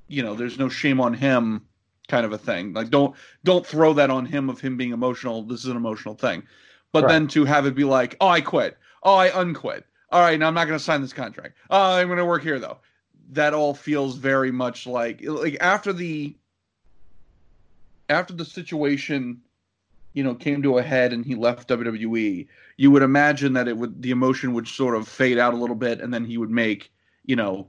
[0.08, 1.62] you know there's no shame on him
[2.08, 2.73] kind of a thing.
[2.73, 5.43] Like don't don't throw that on him of him being emotional.
[5.43, 6.43] This is an emotional thing.
[6.91, 7.10] But right.
[7.10, 8.78] then to have it be like oh i quit.
[9.04, 9.86] Oh i unquit.
[10.12, 11.56] All right now i'm not going to sign this contract.
[11.69, 12.78] Oh i'm going to work here though.
[13.32, 16.36] That all feels very much like like after the
[18.10, 19.41] after the situation
[20.13, 22.47] you know came to a head and he left WWE
[22.78, 25.76] you would imagine that it would the emotion would sort of fade out a little
[25.76, 26.91] bit and then he would make
[27.26, 27.67] you know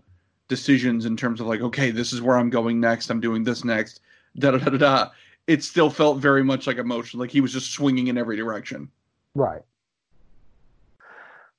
[0.49, 3.65] decisions in terms of like okay this is where I'm going next I'm doing this
[3.65, 4.01] next
[4.39, 5.11] da da da da
[5.47, 8.91] it still felt very much like emotion like he was just swinging in every direction.
[9.35, 9.63] Right.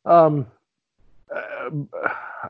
[0.05, 0.47] Um
[1.35, 1.69] uh,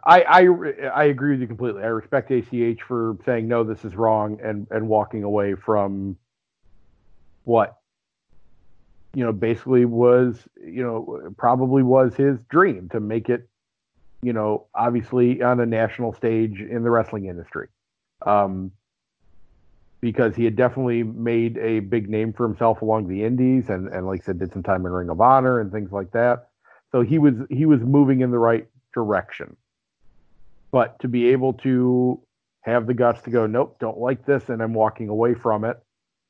[0.03, 1.83] I, I I agree with you completely.
[1.83, 6.17] I respect ACH for saying no, this is wrong, and and walking away from
[7.43, 7.77] what
[9.15, 13.47] you know basically was you know probably was his dream to make it
[14.21, 17.67] you know obviously on a national stage in the wrestling industry
[18.25, 18.71] um,
[20.01, 24.05] because he had definitely made a big name for himself along the indies and and
[24.05, 26.49] like I said did some time in Ring of Honor and things like that
[26.91, 29.55] so he was he was moving in the right direction
[30.71, 32.19] but to be able to
[32.65, 35.77] have the guts to go, nope, don't like this, and I'm walking away from it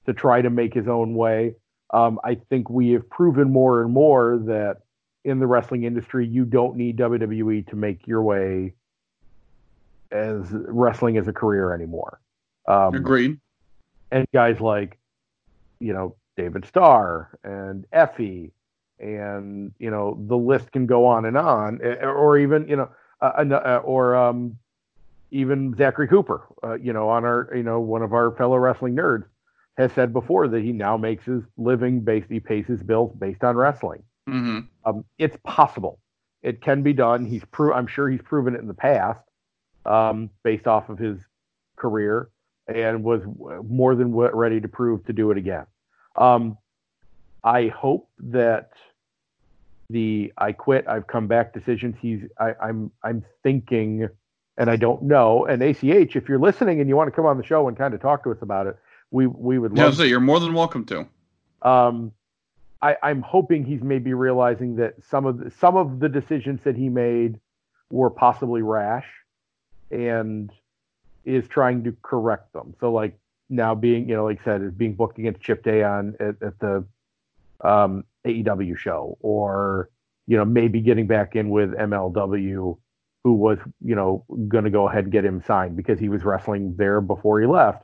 [0.06, 1.56] to try to make his own way.
[1.92, 4.82] Um, I think we have proven more and more that
[5.24, 8.74] in the wrestling industry, you don't need WWE to make your way
[10.12, 12.20] as wrestling as a career anymore.
[12.68, 13.40] Um, Agreed.
[14.12, 14.98] And guys like,
[15.80, 18.52] you know, David Starr and Effy,
[19.00, 22.90] and you know, the list can go on and on, or even you know,
[23.22, 24.58] uh, or um,
[25.32, 28.96] even Zachary Cooper, uh, you know, on our, you know, one of our fellow wrestling
[28.96, 29.26] nerds
[29.78, 33.44] has said before that he now makes his living based, he pays his bills based
[33.44, 34.04] on wrestling.
[34.30, 34.60] Mm-hmm.
[34.86, 36.00] Um, it's possible.
[36.42, 37.26] It can be done.
[37.26, 39.20] He's pro- I'm sure he's proven it in the past,
[39.86, 41.18] um, based off of his
[41.76, 42.30] career,
[42.68, 43.22] and was
[43.68, 45.66] more than ready to prove to do it again.
[46.16, 46.58] Um,
[47.44, 48.72] I hope that
[49.90, 51.96] the I quit, I've come back decisions.
[52.02, 54.08] He's I, I'm I'm thinking,
[54.58, 55.46] and I don't know.
[55.46, 57.94] And ACH, if you're listening and you want to come on the show and kind
[57.94, 58.78] of talk to us about it,
[59.16, 59.94] we we would love.
[59.94, 61.08] Yeah, so you're more than welcome to.
[61.62, 62.12] Um,
[62.82, 66.76] I, I'm hoping he's maybe realizing that some of the, some of the decisions that
[66.76, 67.40] he made
[67.90, 69.08] were possibly rash,
[69.90, 70.52] and
[71.24, 72.76] is trying to correct them.
[72.82, 73.18] So like
[73.50, 76.36] now being you know like I said is being booked against Chip Day on at,
[76.46, 76.86] at the
[77.62, 79.90] um, AEW show, or
[80.28, 82.78] you know maybe getting back in with MLW,
[83.24, 86.26] who was you know going to go ahead and get him signed because he was
[86.26, 87.82] wrestling there before he left.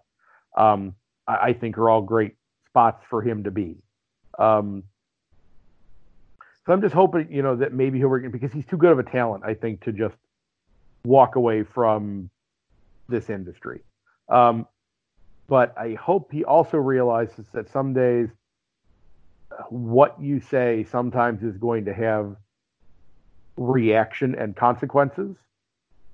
[0.58, 0.96] Um,
[1.28, 2.36] I, I, think are all great
[2.68, 3.78] spots for him to be.
[4.38, 4.84] Um,
[6.66, 9.00] so I'm just hoping you know that maybe he'll work because he's too good of
[9.00, 10.16] a talent, I think, to just
[11.04, 12.30] walk away from
[13.10, 13.82] this industry.
[14.30, 14.68] Um,
[15.48, 18.30] but I hope he also realizes that some days
[19.70, 22.36] what you say sometimes is going to have
[23.58, 25.36] reaction and consequences,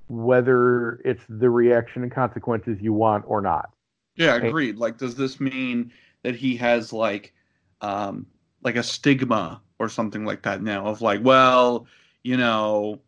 [0.07, 3.69] whether it's the reaction and consequences you want or not.
[4.17, 4.71] Yeah, agreed.
[4.71, 7.33] And, like, does this mean that he has like,
[7.81, 8.25] um,
[8.63, 11.87] like a stigma or something like that now of like, well,
[12.23, 12.99] you know,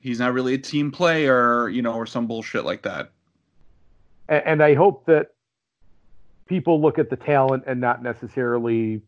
[0.00, 3.10] he's not really a team player, you know, or some bullshit like that.
[4.28, 5.28] And, and I hope that
[6.46, 9.02] people look at the talent and not necessarily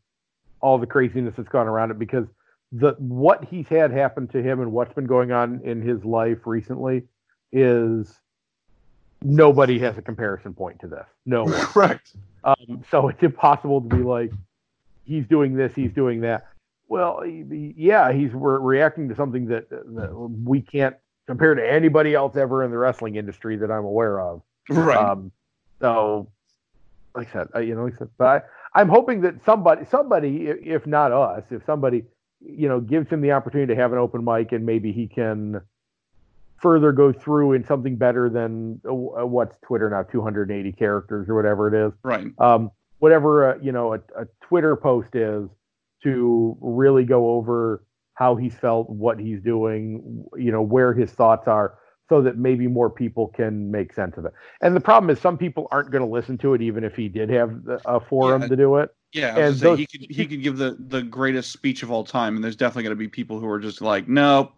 [0.60, 2.26] all the craziness that's gone around it because
[2.72, 6.38] the what he's had happen to him and what's been going on in his life
[6.46, 7.02] recently
[7.52, 8.20] is
[9.22, 11.06] nobody has a comparison point to this.
[11.26, 11.46] No.
[11.50, 12.14] Correct.
[12.44, 14.32] Um, so it's impossible to be like,
[15.04, 16.48] he's doing this, he's doing that.
[16.88, 20.96] Well, yeah, he's re- reacting to something that, that we can't
[21.26, 24.42] compared to anybody else ever in the wrestling industry that I'm aware of.
[24.68, 24.96] Right.
[24.96, 25.32] Um,
[25.80, 26.28] so,
[27.14, 28.26] like I said, uh, you know, like I said, but
[28.74, 32.04] I, I'm hoping that somebody, somebody, if not us, if somebody,
[32.40, 35.60] you know, gives him the opportunity to have an open mic and maybe he can
[36.56, 41.34] further go through in something better than uh, uh, what's Twitter now, 280 characters or
[41.34, 42.26] whatever it is right.
[42.38, 45.48] um, whatever uh, you know a, a Twitter post is
[46.02, 47.82] to really go over
[48.14, 52.68] how he's felt, what he's doing, you know, where his thoughts are, so that maybe
[52.68, 54.32] more people can make sense of it.
[54.60, 57.08] And the problem is, some people aren't going to listen to it, even if he
[57.08, 58.48] did have the- a forum Yeah.
[58.48, 58.94] to do it.
[59.12, 62.04] Yeah, And gonna say, he could he could give the the greatest speech of all
[62.04, 64.52] time, and there's definitely going to be people who are just like, no,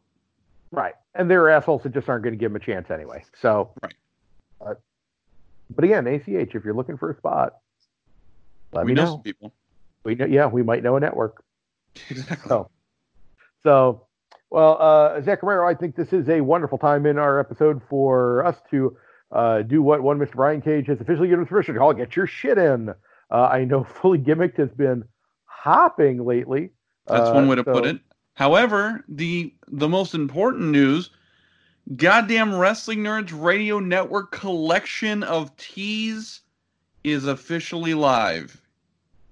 [0.71, 0.95] Right.
[1.15, 3.25] And there are assholes that just aren't going to give him a chance anyway.
[3.41, 3.95] So, Right.
[4.61, 4.75] Uh,
[5.71, 7.57] but again, ACH, if you're looking for a spot,
[8.73, 9.11] let we me know, know.
[9.13, 9.53] some people.
[10.05, 11.43] We know, yeah, we might know a network.
[12.11, 12.49] Exactly.
[12.49, 12.71] So,
[13.65, 14.07] so
[14.51, 18.45] well, uh, Zach Romero, I think this is a wonderful time in our episode for
[18.47, 18.97] us to
[19.33, 20.35] uh, do what one Mr.
[20.35, 22.91] Brian Cage has officially given us permission to call get your shit in.
[23.31, 25.05] Uh, I know Fully Gimmicked has been
[25.47, 26.71] hopping lately.
[27.07, 27.99] That's Uh, one way to put it.
[28.37, 31.09] However, the the most important news,
[31.96, 36.42] goddamn Wrestling Nerds Radio Network collection of teas
[37.03, 38.61] is officially live.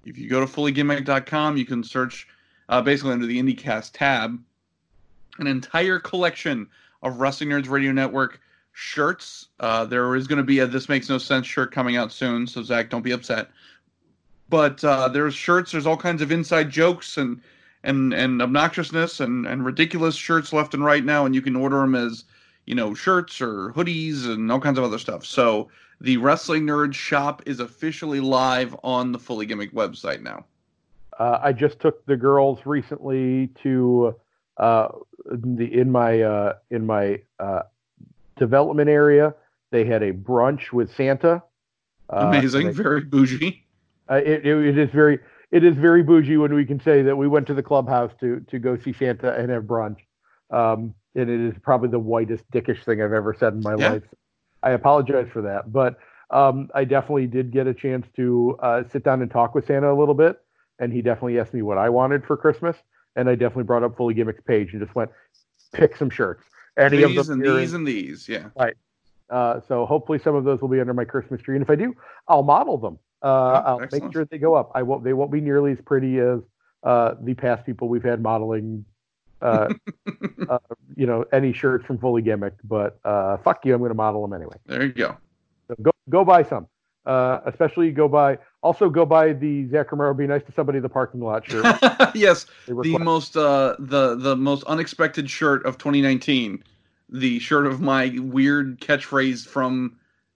[0.05, 2.27] If you go to fullygimmick.com, you can search
[2.67, 4.39] uh, basically under the IndyKast tab
[5.37, 6.67] an entire collection
[7.03, 8.41] of Wrestling Nerds Radio Network
[8.71, 9.49] shirts.
[9.59, 12.47] Uh, there is going to be a This Makes No Sense shirt coming out soon,
[12.47, 13.49] so Zach, don't be upset.
[14.49, 17.41] But uh, there's shirts, there's all kinds of inside jokes and
[17.85, 21.77] and and obnoxiousness and and ridiculous shirts left and right now, and you can order
[21.79, 22.25] them as
[22.65, 25.25] you know shirts or hoodies and all kinds of other stuff.
[25.25, 25.69] So
[26.01, 30.45] the Wrestling Nerd shop is officially live on the Fully Gimmick website now.
[31.17, 34.15] Uh, I just took the girls recently to
[34.57, 34.89] uh,
[35.25, 37.61] the in my uh, in my uh,
[38.37, 39.33] development area.
[39.71, 41.41] They had a brunch with Santa.
[42.09, 43.61] Uh, Amazing, they- very bougie.
[44.09, 45.17] Uh, it, it, it is very
[45.51, 48.39] it is very bougie when we can say that we went to the clubhouse to
[48.49, 49.97] to go see Santa and have brunch.
[50.51, 53.91] Um, and it is probably the whitest dickish thing I've ever said in my Yeah.
[53.93, 54.03] life.
[54.63, 55.97] I apologize for that, but
[56.31, 59.91] um, I definitely did get a chance to uh, sit down and talk with Santa
[59.91, 60.41] a little bit,
[60.79, 62.75] and he definitely asked me what I wanted for Christmas,
[63.15, 65.11] and I definitely brought up Fully Gimmicks page and just went
[65.71, 66.43] pick some shirts.
[66.77, 68.49] Any These of them and these and these, yeah.
[69.29, 71.75] uh, so hopefully some of those will be under my Christmas tree, and if I
[71.75, 71.95] do,
[72.27, 72.99] I'll model them.
[73.21, 74.03] Uh, Oh, I'll excellent.
[74.05, 74.71] make sure they go up.
[74.75, 75.03] I won't.
[75.03, 76.39] They won't be nearly as pretty as
[76.83, 78.85] uh, the past people we've had modeling.
[79.41, 79.69] Uh,
[80.49, 80.59] uh,
[80.95, 84.21] you know, any shirts from Fully Gimmick, but uh, fuck you, I'm going to model
[84.21, 84.55] them anyway.
[84.65, 85.17] There you go.
[85.67, 86.67] So go go buy some.
[87.05, 88.37] Uh, especially go buy.
[88.63, 90.13] Also go buy the Zach Romero.
[90.13, 91.63] Be nice to somebody in the parking lot shirt.
[92.15, 96.63] yes, the most uh the the most unexpected shirt of 2019
[97.09, 99.95] the shirt of my weird catchphrase from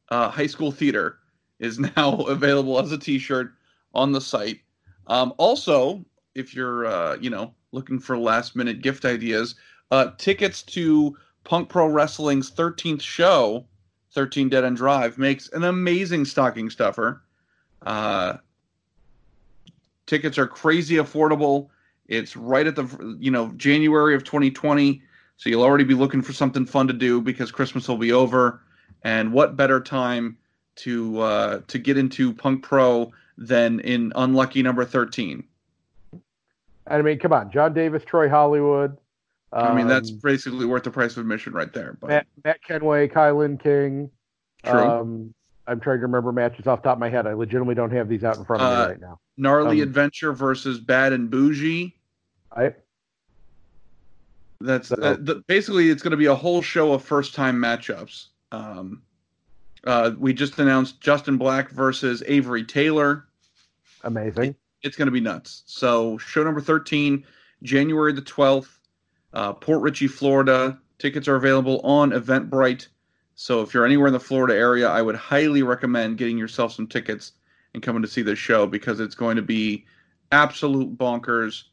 [0.09, 1.17] uh, high school theater
[1.59, 3.53] is now available as a t-shirt
[3.93, 4.59] on the site.
[5.07, 6.03] Um, also
[6.35, 9.55] if you're uh, you know looking for last minute gift ideas
[9.91, 13.65] uh, tickets to punk pro wrestling's 13th show
[14.13, 17.21] 13 dead end drive makes an amazing stocking stuffer.
[17.85, 18.37] Uh,
[20.05, 21.69] tickets are crazy affordable.
[22.07, 25.01] It's right at the you know January of 2020,
[25.37, 28.61] so you'll already be looking for something fun to do because Christmas will be over.
[29.03, 30.37] And what better time
[30.79, 35.43] to uh, to get into Punk Pro than in unlucky number 13?
[36.11, 36.21] And
[36.87, 38.97] I mean, come on, John Davis, Troy Hollywood.
[39.51, 41.97] I mean, that's um, basically worth the price of admission right there.
[41.99, 44.11] But Matt, Matt Kenway, Kylon King.
[44.63, 44.79] True.
[44.79, 45.33] Um,
[45.65, 47.25] I'm trying to remember matches off the top of my head.
[47.27, 49.19] I legitimately don't have these out in front of Uh, me right now.
[49.37, 51.95] gnarly um, adventure versus bad and bougie.
[52.55, 52.73] I,
[54.61, 57.55] That's So- uh, the, basically it's going to be a whole show of first time
[57.55, 58.27] matchups.
[58.51, 59.01] Um,
[59.85, 63.27] uh, we just announced Justin Black versus Avery Taylor.
[64.03, 64.55] amazing.
[64.83, 65.63] it's going to be nuts.
[65.65, 67.25] So, show number 13,
[67.63, 68.69] January the 12th,
[69.33, 70.77] uh, Port Richey, Florida.
[70.97, 72.87] Tickets are available on Eventbrite.
[73.35, 76.87] So, if you're anywhere in the Florida area, I would highly recommend getting yourself some
[76.87, 77.33] tickets
[77.73, 79.85] and coming to see this show because it's going to be
[80.31, 81.63] absolute bonkers.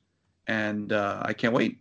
[0.47, 1.79] And uh, I can't wait.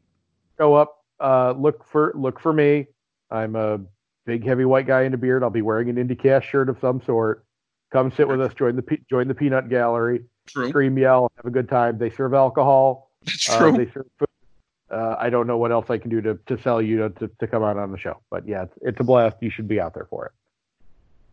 [0.58, 1.04] Go up.
[1.20, 2.88] Uh, look for look for me.
[3.32, 3.80] I'm a
[4.26, 5.44] big, heavy white guy in a beard.
[5.44, 7.46] I'll be wearing an IndyKast shirt of some sort.
[7.92, 8.54] Come sit with us.
[8.54, 10.24] Join the join the Peanut Gallery.
[10.48, 10.70] True.
[10.70, 11.98] Scream, yell, have a good time.
[11.98, 13.12] They serve alcohol.
[13.28, 13.72] It's Uh, true.
[13.72, 14.28] they serve food.
[14.92, 17.28] Uh, I don't know what else I can do to, to sell you to, to,
[17.40, 19.38] to come out on the show, but yeah, it's, it's a blast.
[19.42, 20.32] You should be out there for it.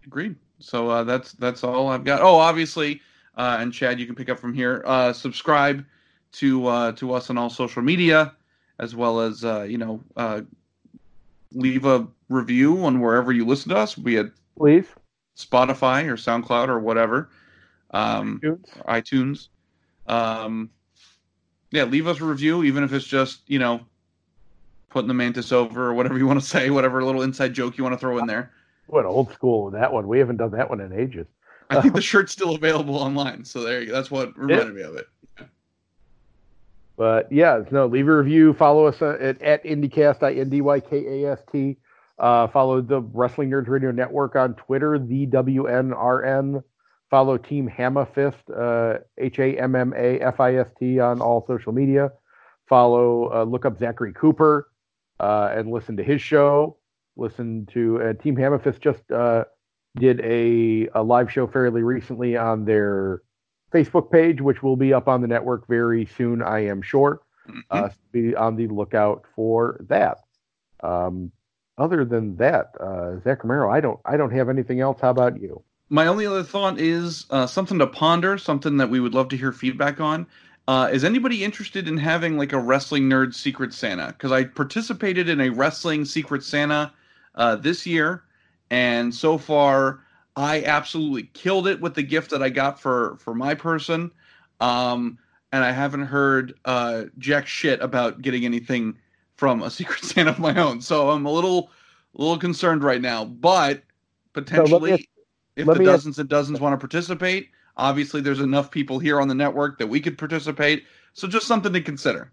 [0.07, 0.36] Agreed.
[0.59, 2.22] So uh, that's that's all I've got.
[2.22, 3.03] Oh, obviously,
[3.36, 4.82] uh, and Chad, you can pick up from here.
[4.86, 5.84] Uh, subscribe
[6.32, 8.34] to uh, to us on all social media,
[8.78, 10.40] as well as uh, you know uh,
[11.53, 14.87] leave a review on wherever you listen to us, be it Please.
[15.37, 17.30] Spotify or SoundCloud or whatever,
[17.91, 19.49] um, iTunes.
[20.07, 20.12] iTunes.
[20.12, 20.70] Um,
[21.70, 23.80] yeah, leave us a review, even if it's just you know
[24.91, 27.85] putting the mantis over or whatever you want to say, whatever little inside joke you
[27.85, 28.53] want to throw in there.
[28.87, 30.07] What old school that one?
[30.07, 31.26] We haven't done that one in ages.
[31.70, 33.93] I think the shirt's still available online, so there you go.
[33.95, 35.07] That's what reminded me of it.
[36.97, 38.53] But yeah, no, leave a review.
[38.53, 41.78] Follow us uh, at, at IndyKast, I N D Y K A S T.
[42.23, 46.62] Uh, follow the Wrestling Nerds Radio Network on Twitter, the WNRN.
[47.11, 51.20] Follow Team Hamma Fist, uh, H A M M A F I S T on
[51.20, 52.11] all social media.
[52.68, 54.68] Follow, uh, look up Zachary Cooper
[55.20, 56.79] uh, and listen to his show.
[57.16, 59.45] Listen to uh, Team Hamma Fist just uh,
[59.97, 63.20] did a, a live show fairly recently on their
[63.75, 67.20] Facebook page, which will be up on the network very soon, I am sure.
[67.47, 67.61] Mhm.
[67.70, 70.18] Uh, be on the lookout for that.
[70.83, 71.33] Um,
[71.83, 75.01] other than that, uh, Zach Romero, I don't, I don't have anything else.
[75.01, 75.62] How about you?
[75.89, 79.37] My only other thought is uh, something to ponder, something that we would love to
[79.37, 80.26] hear feedback on.
[80.68, 84.07] Uh, is anybody interested in having like a wrestling nerd secret Santa?
[84.07, 86.93] Because I participated in a wrestling secret Santa
[87.35, 88.22] uh, this year,
[88.70, 90.01] and so far
[90.37, 94.12] I absolutely killed it with the gift that I got for for my person.
[94.61, 95.18] Um,
[95.51, 98.97] and I haven't heard uh, jack shit about getting anything
[99.37, 100.80] from a secret Santa of my own.
[100.80, 101.70] So I'm a little
[102.16, 103.83] a little concerned right now, but
[104.33, 104.93] potentially.
[104.93, 105.03] ask-
[105.55, 109.20] if the me ask- dozens and dozens want to participate, obviously there's enough people here
[109.20, 110.85] on the network that we could participate.
[111.12, 112.33] So just something to consider.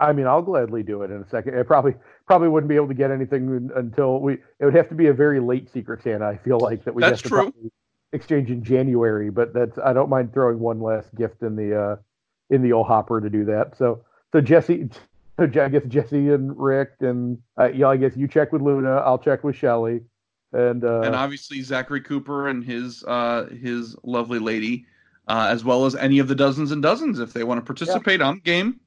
[0.00, 1.54] I mean, I'll gladly do it in a second.
[1.54, 1.94] It probably,
[2.26, 4.34] probably wouldn't be able to get anything until we.
[4.58, 6.26] It would have to be a very late Secret Santa.
[6.26, 7.42] I feel like that we That's have to true.
[7.42, 7.70] probably
[8.12, 9.30] exchange in January.
[9.30, 11.96] But that's I don't mind throwing one last gift in the uh,
[12.50, 13.76] in the old hopper to do that.
[13.76, 14.02] So
[14.32, 15.00] so Jesse, so Je-
[15.38, 18.96] I guess Jesse and Rick and uh, yeah, I guess you check with Luna.
[18.98, 20.00] I'll check with Shelly.
[20.52, 24.86] And uh, and obviously Zachary Cooper and his uh, his lovely lady,
[25.26, 28.22] uh, as well as any of the dozens and dozens if they want to participate.
[28.22, 28.78] I'm game.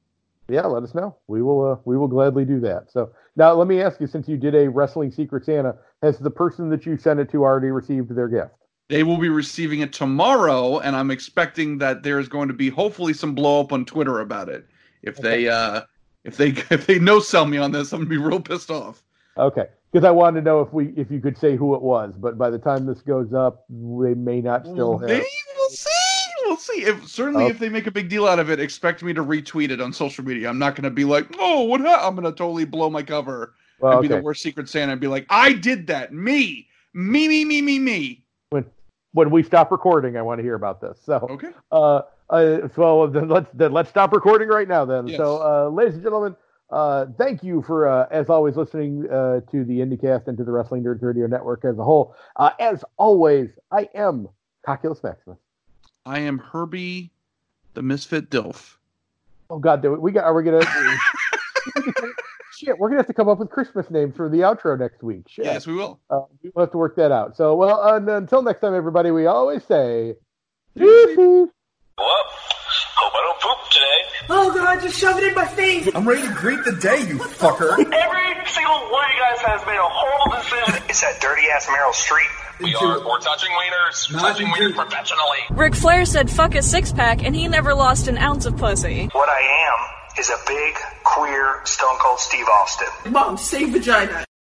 [0.47, 1.17] yeah, let us know.
[1.27, 2.89] We will uh, we will gladly do that.
[2.89, 6.31] So now let me ask you, since you did a wrestling Secret Santa, has the
[6.31, 8.51] person that you sent it to already received their gift?
[8.87, 13.11] They will be receiving it tomorrow, and I'm expecting that there's going to be hopefully
[13.11, 14.65] some blow up on Twitter about it.
[15.03, 15.81] If they uh,
[16.27, 19.01] if they if they no sell me on this, I'm gonna be real pissed off.
[19.37, 22.13] Okay, because I wanted to know if we if you could say who it was,
[22.17, 25.09] but by the time this goes up, they may not still have.
[25.09, 25.25] Maybe
[25.57, 25.89] we'll see.
[26.45, 26.83] We'll see.
[26.85, 27.49] If certainly Oh.
[27.49, 29.91] if they make a big deal out of it, expect me to retweet it on
[29.93, 30.49] social media.
[30.49, 31.81] I'm not going to be like, oh, what?
[31.81, 32.07] Ha-?
[32.07, 34.15] I'm going to totally blow my cover Well, be okay.
[34.15, 36.13] the worst Secret Santa and be like, I did that.
[36.13, 38.23] Me, me, me, me, me, me.
[39.11, 40.99] When we stop recording, I want to hear about this.
[41.03, 41.49] So, Okay.
[41.71, 44.85] uh, uh, so then let's then let's stop recording right now.
[44.85, 45.17] Then, Yes.
[45.17, 46.35] so uh, ladies and gentlemen,
[46.69, 50.51] uh, thank you for uh, as always listening uh, to the IndyKast and to the
[50.51, 52.15] Wrestling Nerds Radio Network as a whole.
[52.35, 54.27] Uh, as always, I am
[54.65, 55.37] Coculus Maximus.
[56.05, 57.11] I am Herbie,
[57.73, 58.75] the Misfit Dilf.
[59.49, 60.25] Oh God, do we, we got?
[60.25, 60.65] Are we gonna?
[62.57, 65.25] Shit, we're gonna have to come up with Christmas names for the outro next week.
[65.29, 65.45] Shit.
[65.45, 65.99] Yes, we will.
[66.09, 66.21] Uh,
[66.55, 67.37] we'll have to work that out.
[67.37, 70.15] So, well, until next time, everybody, we always say.
[71.97, 72.05] Well,
[72.93, 73.99] hope I don't poop today.
[74.29, 75.89] Oh god, just shove it in my face!
[75.95, 77.73] I'm ready to greet the day, you fucker.
[77.73, 80.83] Every single one of you guys has made a horrible decision.
[80.89, 82.61] It's that dirty ass Meryl Streep.
[82.61, 83.03] We are.
[83.03, 84.11] We're touching wieners.
[84.21, 85.41] touching wieners professionally.
[85.49, 89.09] Ric Flair said fuck a six pack and he never lost an ounce of pussy.
[89.13, 93.11] What I am is a big, queer, Stone Cold Steve Austin.
[93.11, 94.26] Mom, say vagina.